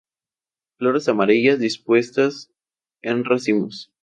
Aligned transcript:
Flores 0.77 1.07
amarillas, 1.09 1.59
dispuestas 1.59 2.49
en 3.03 3.23
racimos. 3.23 3.91